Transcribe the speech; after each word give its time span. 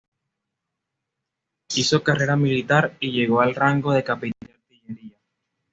Hizo 1.75 2.01
carrera 2.01 2.35
militar 2.35 2.97
y 2.99 3.11
llegó 3.11 3.39
al 3.39 3.53
rango 3.53 3.93
de 3.93 4.03
capitán 4.03 4.47
de 4.47 4.53
artillería. 4.55 5.19